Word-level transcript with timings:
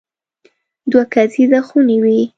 دوه 0.91 1.03
کسیزه 1.13 1.59
خونې 1.67 1.97
وې. 2.03 2.19